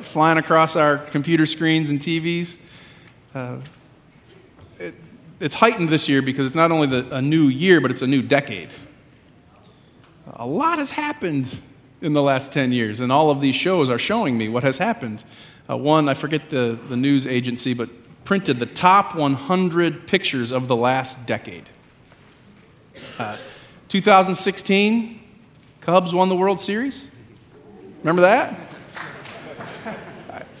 flying 0.00 0.38
across 0.38 0.74
our 0.74 0.96
computer 0.96 1.44
screens 1.44 1.90
and 1.90 2.00
TVs. 2.00 2.56
Uh, 3.34 3.58
it, 4.78 4.94
it's 5.38 5.54
heightened 5.54 5.90
this 5.90 6.08
year 6.08 6.22
because 6.22 6.46
it's 6.46 6.54
not 6.54 6.72
only 6.72 6.86
the, 6.86 7.14
a 7.14 7.20
new 7.20 7.48
year, 7.48 7.82
but 7.82 7.90
it's 7.90 8.00
a 8.00 8.06
new 8.06 8.22
decade. 8.22 8.70
A 10.32 10.46
lot 10.46 10.78
has 10.78 10.92
happened 10.92 11.60
in 12.02 12.12
the 12.12 12.22
last 12.22 12.52
10 12.52 12.72
years, 12.72 13.00
and 13.00 13.12
all 13.12 13.30
of 13.30 13.40
these 13.40 13.54
shows 13.54 13.88
are 13.88 13.98
showing 13.98 14.38
me 14.38 14.48
what 14.48 14.62
has 14.62 14.78
happened. 14.78 15.22
Uh, 15.68 15.76
one, 15.76 16.08
I 16.08 16.14
forget 16.14 16.50
the, 16.50 16.78
the 16.88 16.96
news 16.96 17.26
agency, 17.26 17.74
but 17.74 17.90
printed 18.24 18.58
the 18.58 18.66
top 18.66 19.14
100 19.14 20.06
pictures 20.06 20.50
of 20.50 20.68
the 20.68 20.76
last 20.76 21.26
decade. 21.26 21.68
Uh, 23.18 23.36
2016, 23.88 25.20
Cubs 25.80 26.14
won 26.14 26.28
the 26.28 26.36
World 26.36 26.60
Series. 26.60 27.08
Remember 28.02 28.22
that? 28.22 28.58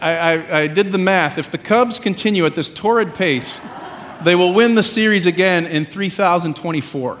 I, 0.00 0.16
I, 0.16 0.60
I 0.60 0.66
did 0.66 0.92
the 0.92 0.98
math. 0.98 1.38
If 1.38 1.50
the 1.50 1.58
Cubs 1.58 1.98
continue 1.98 2.46
at 2.46 2.54
this 2.54 2.70
torrid 2.70 3.14
pace, 3.14 3.58
they 4.24 4.34
will 4.34 4.52
win 4.52 4.74
the 4.74 4.82
series 4.82 5.26
again 5.26 5.66
in 5.66 5.86
3024. 5.86 7.18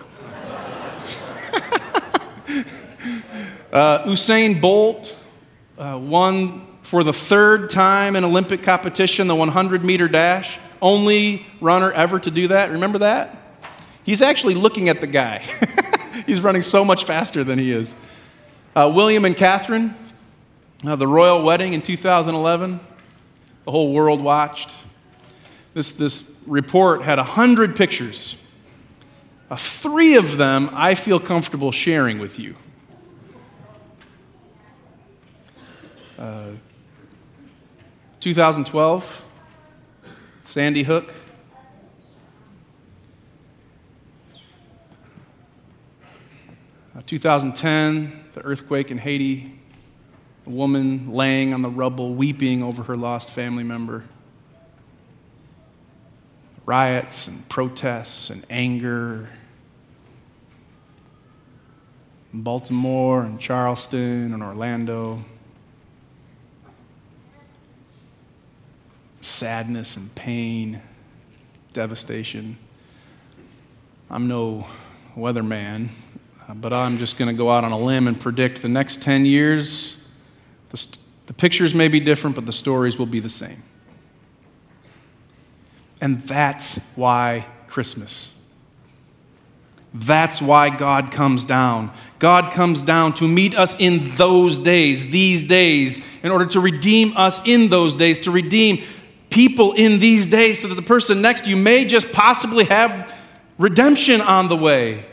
Uh, 3.72 4.04
Usain 4.04 4.60
Bolt 4.60 5.16
uh, 5.78 5.98
won 6.02 6.66
for 6.82 7.04
the 7.04 7.12
third 7.12 7.70
time 7.70 8.16
in 8.16 8.24
Olympic 8.24 8.64
competition 8.64 9.28
the 9.28 9.34
100 9.34 9.84
meter 9.84 10.08
dash. 10.08 10.58
Only 10.82 11.46
runner 11.60 11.92
ever 11.92 12.18
to 12.18 12.30
do 12.32 12.48
that. 12.48 12.70
Remember 12.70 12.98
that? 12.98 13.36
He's 14.02 14.22
actually 14.22 14.54
looking 14.54 14.88
at 14.88 15.00
the 15.00 15.06
guy. 15.06 15.44
He's 16.26 16.40
running 16.40 16.62
so 16.62 16.84
much 16.84 17.04
faster 17.04 17.44
than 17.44 17.60
he 17.60 17.70
is. 17.70 17.94
Uh, 18.74 18.90
William 18.92 19.24
and 19.24 19.36
Catherine, 19.36 19.94
uh, 20.84 20.96
the 20.96 21.06
royal 21.06 21.42
wedding 21.42 21.72
in 21.72 21.82
2011, 21.82 22.80
the 23.64 23.70
whole 23.70 23.92
world 23.92 24.20
watched. 24.20 24.72
This, 25.74 25.92
this 25.92 26.24
report 26.44 27.02
had 27.02 27.18
100 27.18 27.76
pictures. 27.76 28.36
Uh, 29.48 29.54
three 29.54 30.16
of 30.16 30.38
them 30.38 30.70
I 30.72 30.96
feel 30.96 31.20
comfortable 31.20 31.70
sharing 31.70 32.18
with 32.18 32.38
you. 32.38 32.56
Uh, 36.20 36.50
2012, 38.20 39.24
Sandy 40.44 40.82
Hook. 40.82 41.14
Uh, 46.94 47.00
2010, 47.06 48.24
the 48.34 48.42
earthquake 48.42 48.90
in 48.90 48.98
Haiti, 48.98 49.58
a 50.46 50.50
woman 50.50 51.10
laying 51.10 51.54
on 51.54 51.62
the 51.62 51.70
rubble, 51.70 52.14
weeping 52.14 52.62
over 52.62 52.82
her 52.82 52.98
lost 52.98 53.30
family 53.30 53.64
member. 53.64 54.04
Riots 56.66 57.28
and 57.28 57.48
protests 57.48 58.28
and 58.28 58.44
anger. 58.50 59.30
In 62.34 62.42
Baltimore 62.42 63.22
and 63.22 63.40
Charleston 63.40 64.34
and 64.34 64.42
Orlando. 64.42 65.24
Sadness 69.40 69.96
and 69.96 70.14
pain, 70.14 70.82
devastation. 71.72 72.58
I'm 74.10 74.28
no 74.28 74.66
weatherman, 75.16 75.88
uh, 76.46 76.52
but 76.52 76.74
I'm 76.74 76.98
just 76.98 77.16
going 77.16 77.28
to 77.28 77.32
go 77.32 77.48
out 77.48 77.64
on 77.64 77.72
a 77.72 77.78
limb 77.78 78.06
and 78.06 78.20
predict 78.20 78.60
the 78.60 78.68
next 78.68 79.00
10 79.00 79.24
years. 79.24 79.96
The, 80.68 80.76
st- 80.76 80.98
the 81.24 81.32
pictures 81.32 81.74
may 81.74 81.88
be 81.88 82.00
different, 82.00 82.36
but 82.36 82.44
the 82.44 82.52
stories 82.52 82.98
will 82.98 83.06
be 83.06 83.18
the 83.18 83.30
same. 83.30 83.62
And 86.02 86.22
that's 86.24 86.78
why 86.94 87.46
Christmas. 87.66 88.32
That's 89.94 90.42
why 90.42 90.68
God 90.68 91.12
comes 91.12 91.46
down. 91.46 91.94
God 92.18 92.52
comes 92.52 92.82
down 92.82 93.14
to 93.14 93.26
meet 93.26 93.54
us 93.54 93.74
in 93.80 94.14
those 94.16 94.58
days, 94.58 95.10
these 95.10 95.44
days, 95.44 96.02
in 96.22 96.30
order 96.30 96.44
to 96.44 96.60
redeem 96.60 97.16
us 97.16 97.40
in 97.46 97.70
those 97.70 97.96
days, 97.96 98.18
to 98.18 98.30
redeem 98.30 98.84
people 99.30 99.72
in 99.72 99.98
these 99.98 100.26
days, 100.26 100.60
so 100.60 100.68
that 100.68 100.74
the 100.74 100.82
person 100.82 101.22
next 101.22 101.44
to 101.44 101.50
you 101.50 101.56
may 101.56 101.84
just 101.84 102.12
possibly 102.12 102.64
have 102.64 103.14
redemption 103.58 104.20
on 104.20 104.48
the 104.48 104.56
way. 104.56 105.06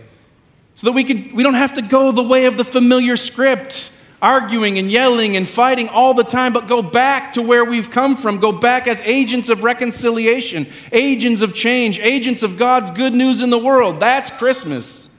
So 0.75 0.87
that 0.87 0.93
we, 0.93 1.03
can, 1.03 1.35
we 1.35 1.43
don't 1.43 1.55
have 1.55 1.73
to 1.73 1.81
go 1.81 2.11
the 2.11 2.23
way 2.23 2.45
of 2.45 2.57
the 2.57 2.63
familiar 2.63 3.17
script 3.17 3.91
arguing 4.21 4.79
and 4.79 4.89
yelling 4.91 5.37
and 5.37 5.47
fighting 5.47 5.89
all 5.89 6.13
the 6.13 6.23
time, 6.23 6.53
but 6.53 6.67
go 6.67 6.81
back 6.81 7.33
to 7.33 7.41
where 7.41 7.63
we've 7.63 7.91
come 7.91 8.17
from. 8.17 8.39
Go 8.39 8.51
back 8.51 8.87
as 8.87 9.01
agents 9.01 9.49
of 9.49 9.63
reconciliation, 9.63 10.67
agents 10.91 11.41
of 11.41 11.53
change, 11.53 11.99
agents 11.99 12.43
of 12.43 12.57
God's 12.57 12.91
good 12.91 13.13
news 13.13 13.41
in 13.41 13.49
the 13.49 13.59
world. 13.59 13.99
That's 13.99 14.31
Christmas. 14.31 15.09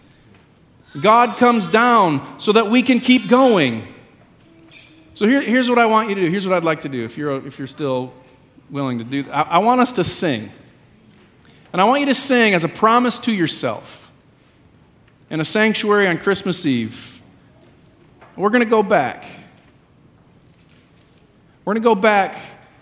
God 1.00 1.36
comes 1.36 1.68
down 1.68 2.40
so 2.40 2.52
that 2.52 2.70
we 2.70 2.82
can 2.82 2.98
keep 2.98 3.28
going. 3.28 3.86
So 5.14 5.26
here, 5.26 5.42
here's 5.42 5.68
what 5.68 5.78
I 5.78 5.86
want 5.86 6.08
you 6.08 6.14
to 6.16 6.20
do. 6.22 6.30
Here's 6.30 6.46
what 6.46 6.56
I'd 6.56 6.64
like 6.64 6.80
to 6.80 6.88
do 6.88 7.04
if 7.04 7.16
you're, 7.16 7.46
if 7.46 7.58
you're 7.58 7.68
still 7.68 8.12
willing 8.70 8.98
to 8.98 9.04
do 9.04 9.24
that. 9.24 9.34
I, 9.34 9.42
I 9.42 9.58
want 9.58 9.80
us 9.80 9.92
to 9.92 10.04
sing. 10.04 10.50
And 11.72 11.80
I 11.80 11.84
want 11.84 12.00
you 12.00 12.06
to 12.06 12.14
sing 12.14 12.54
as 12.54 12.64
a 12.64 12.68
promise 12.68 13.18
to 13.20 13.32
yourself 13.32 14.10
in 15.30 15.40
a 15.40 15.44
sanctuary 15.44 16.06
on 16.08 16.18
Christmas 16.18 16.64
Eve. 16.64 17.22
We're 18.36 18.50
going 18.50 18.64
to 18.64 18.70
go 18.70 18.82
back. 18.82 19.24
We're 21.64 21.74
going 21.74 21.82
to 21.82 21.88
go 21.88 21.94
back 21.94 22.38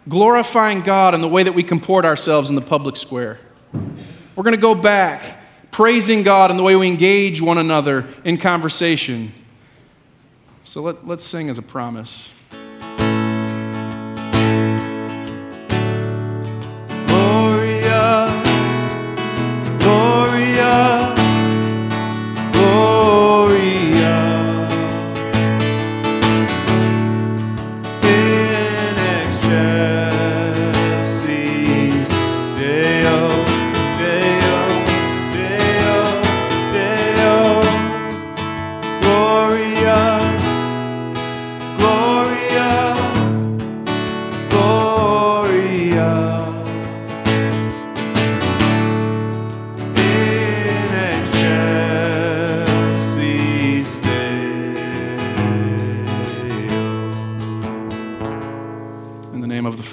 glorifying 0.08 0.82
God 0.82 1.14
in 1.14 1.20
the 1.20 1.28
way 1.28 1.42
that 1.42 1.52
we 1.52 1.64
comport 1.64 2.04
ourselves 2.04 2.50
in 2.50 2.54
the 2.56 2.62
public 2.62 2.96
square. 2.96 3.40
We're 3.72 4.44
going 4.44 4.54
to 4.54 4.60
go 4.60 4.74
back 4.74 5.40
praising 5.72 6.22
God 6.22 6.50
in 6.50 6.56
the 6.56 6.62
way 6.62 6.76
we 6.76 6.86
engage 6.86 7.40
one 7.40 7.58
another 7.58 8.06
in 8.24 8.38
conversation. 8.38 9.32
So 10.64 10.82
let, 10.82 11.06
let's 11.06 11.24
sing 11.24 11.50
as 11.50 11.58
a 11.58 11.62
promise. 11.62 12.30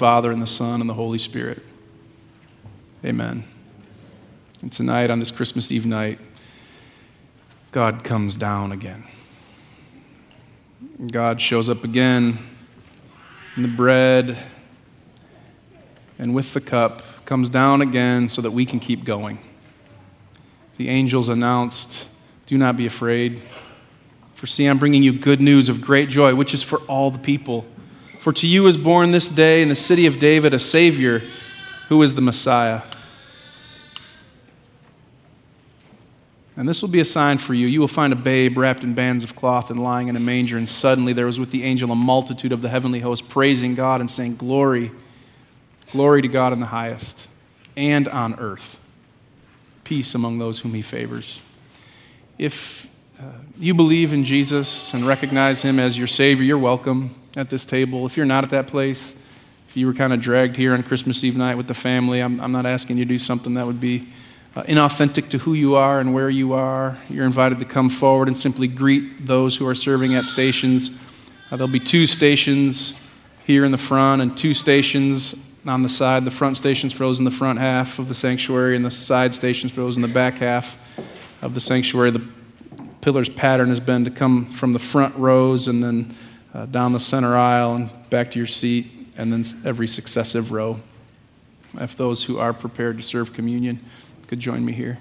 Father, 0.04 0.30
and 0.30 0.42
the 0.42 0.46
Son, 0.46 0.82
and 0.82 0.90
the 0.90 0.92
Holy 0.92 1.18
Spirit. 1.18 1.62
Amen. 3.02 3.42
And 4.60 4.70
tonight, 4.70 5.08
on 5.08 5.18
this 5.18 5.30
Christmas 5.30 5.72
Eve 5.72 5.86
night, 5.86 6.18
God 7.72 8.04
comes 8.04 8.36
down 8.36 8.70
again. 8.70 9.04
God 11.10 11.40
shows 11.40 11.70
up 11.70 11.84
again 11.84 12.36
in 13.56 13.62
the 13.62 13.68
bread 13.68 14.36
and 16.18 16.34
with 16.34 16.52
the 16.52 16.60
cup, 16.60 17.02
comes 17.24 17.48
down 17.48 17.80
again 17.80 18.28
so 18.28 18.42
that 18.42 18.50
we 18.50 18.66
can 18.66 18.80
keep 18.80 19.06
going. 19.06 19.38
The 20.76 20.90
angels 20.90 21.30
announced, 21.30 22.08
Do 22.44 22.58
not 22.58 22.76
be 22.76 22.84
afraid. 22.84 23.40
For 24.34 24.46
see, 24.46 24.66
I'm 24.66 24.78
bringing 24.78 25.02
you 25.02 25.14
good 25.14 25.40
news 25.40 25.70
of 25.70 25.80
great 25.80 26.10
joy, 26.10 26.34
which 26.34 26.52
is 26.52 26.62
for 26.62 26.80
all 26.80 27.10
the 27.10 27.18
people. 27.18 27.64
For 28.24 28.32
to 28.32 28.46
you 28.46 28.66
is 28.66 28.78
born 28.78 29.10
this 29.10 29.28
day 29.28 29.60
in 29.60 29.68
the 29.68 29.74
city 29.74 30.06
of 30.06 30.18
David 30.18 30.54
a 30.54 30.58
Savior 30.58 31.20
who 31.88 32.02
is 32.02 32.14
the 32.14 32.22
Messiah. 32.22 32.80
And 36.56 36.66
this 36.66 36.80
will 36.80 36.88
be 36.88 37.00
a 37.00 37.04
sign 37.04 37.36
for 37.36 37.52
you. 37.52 37.66
You 37.66 37.80
will 37.80 37.86
find 37.86 38.14
a 38.14 38.16
babe 38.16 38.56
wrapped 38.56 38.82
in 38.82 38.94
bands 38.94 39.24
of 39.24 39.36
cloth 39.36 39.68
and 39.68 39.82
lying 39.82 40.08
in 40.08 40.16
a 40.16 40.20
manger. 40.20 40.56
And 40.56 40.66
suddenly 40.66 41.12
there 41.12 41.26
was 41.26 41.38
with 41.38 41.50
the 41.50 41.64
angel 41.64 41.92
a 41.92 41.94
multitude 41.94 42.52
of 42.52 42.62
the 42.62 42.70
heavenly 42.70 43.00
host 43.00 43.28
praising 43.28 43.74
God 43.74 44.00
and 44.00 44.10
saying, 44.10 44.36
Glory, 44.36 44.90
glory 45.92 46.22
to 46.22 46.28
God 46.28 46.54
in 46.54 46.60
the 46.60 46.66
highest, 46.66 47.28
and 47.76 48.08
on 48.08 48.40
earth, 48.40 48.78
peace 49.84 50.14
among 50.14 50.38
those 50.38 50.60
whom 50.60 50.72
he 50.72 50.80
favors. 50.80 51.42
If 52.38 52.86
you 53.58 53.74
believe 53.74 54.12
in 54.12 54.24
Jesus 54.24 54.92
and 54.94 55.06
recognize 55.06 55.62
him 55.62 55.78
as 55.78 55.96
your 55.96 56.06
Savior, 56.06 56.44
you're 56.44 56.58
welcome 56.58 57.14
at 57.36 57.50
this 57.50 57.64
table. 57.64 58.04
If 58.06 58.16
you're 58.16 58.26
not 58.26 58.44
at 58.44 58.50
that 58.50 58.66
place, 58.66 59.14
if 59.68 59.76
you 59.76 59.86
were 59.86 59.94
kind 59.94 60.12
of 60.12 60.20
dragged 60.20 60.56
here 60.56 60.74
on 60.74 60.82
Christmas 60.82 61.22
Eve 61.24 61.36
night 61.36 61.56
with 61.56 61.66
the 61.66 61.74
family, 61.74 62.20
I'm, 62.20 62.40
I'm 62.40 62.52
not 62.52 62.66
asking 62.66 62.98
you 62.98 63.04
to 63.04 63.08
do 63.08 63.18
something 63.18 63.54
that 63.54 63.66
would 63.66 63.80
be 63.80 64.08
uh, 64.56 64.62
inauthentic 64.64 65.30
to 65.30 65.38
who 65.38 65.54
you 65.54 65.74
are 65.74 66.00
and 66.00 66.14
where 66.14 66.30
you 66.30 66.52
are. 66.52 66.98
You're 67.08 67.26
invited 67.26 67.58
to 67.60 67.64
come 67.64 67.90
forward 67.90 68.28
and 68.28 68.38
simply 68.38 68.68
greet 68.68 69.26
those 69.26 69.56
who 69.56 69.66
are 69.66 69.74
serving 69.74 70.14
at 70.14 70.26
stations. 70.26 70.90
Uh, 71.50 71.56
there'll 71.56 71.72
be 71.72 71.80
two 71.80 72.06
stations 72.06 72.94
here 73.46 73.64
in 73.64 73.72
the 73.72 73.78
front 73.78 74.22
and 74.22 74.36
two 74.36 74.54
stations 74.54 75.34
on 75.66 75.82
the 75.82 75.88
side. 75.88 76.24
The 76.24 76.30
front 76.30 76.56
stations 76.56 76.92
for 76.92 77.00
those 77.00 77.18
in 77.18 77.24
the 77.24 77.30
front 77.30 77.58
half 77.58 77.98
of 77.98 78.08
the 78.08 78.14
sanctuary, 78.14 78.76
and 78.76 78.84
the 78.84 78.90
side 78.90 79.34
stations 79.34 79.72
for 79.72 79.80
those 79.80 79.96
in 79.96 80.02
the 80.02 80.08
back 80.08 80.34
half 80.34 80.76
of 81.42 81.54
the 81.54 81.60
sanctuary. 81.60 82.10
The 82.10 82.26
pillar's 83.04 83.28
pattern 83.28 83.68
has 83.68 83.80
been 83.80 84.02
to 84.06 84.10
come 84.10 84.46
from 84.46 84.72
the 84.72 84.78
front 84.78 85.14
rows 85.16 85.68
and 85.68 85.84
then 85.84 86.16
uh, 86.54 86.64
down 86.64 86.94
the 86.94 86.98
center 86.98 87.36
aisle 87.36 87.74
and 87.74 87.90
back 88.08 88.30
to 88.30 88.38
your 88.38 88.46
seat, 88.46 88.86
and 89.18 89.30
then 89.30 89.44
every 89.66 89.86
successive 89.86 90.52
row. 90.52 90.80
If 91.74 91.98
those 91.98 92.24
who 92.24 92.38
are 92.38 92.54
prepared 92.54 92.96
to 92.96 93.02
serve 93.02 93.34
communion 93.34 93.78
could 94.26 94.40
join 94.40 94.64
me 94.64 94.72
here. 94.72 94.98